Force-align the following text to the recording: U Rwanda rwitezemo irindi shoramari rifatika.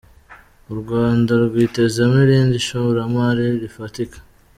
U 0.71 0.73
Rwanda 0.81 1.31
rwitezemo 1.45 2.15
irindi 2.25 2.57
shoramari 2.67 3.45
rifatika. 3.61 4.17